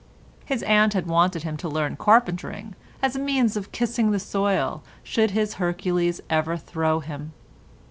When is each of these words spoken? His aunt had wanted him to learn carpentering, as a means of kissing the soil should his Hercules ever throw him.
His 0.45 0.63
aunt 0.63 0.93
had 0.95 1.05
wanted 1.05 1.43
him 1.43 1.57
to 1.57 1.69
learn 1.69 1.95
carpentering, 1.95 2.73
as 3.03 3.15
a 3.15 3.19
means 3.19 3.55
of 3.55 3.71
kissing 3.71 4.09
the 4.09 4.17
soil 4.19 4.81
should 5.03 5.29
his 5.29 5.53
Hercules 5.61 6.21
ever 6.27 6.57
throw 6.57 7.01
him. 7.01 7.33